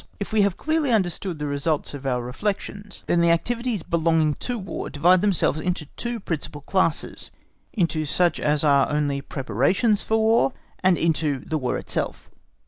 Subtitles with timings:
[0.19, 4.57] If we have clearly understood the results of our reflections, then the activities belonging to
[4.57, 7.29] War divide themselves into two principal classes,
[7.71, 10.53] into such as are only "preparations for War"
[10.83, 12.31] and into the "_War itself.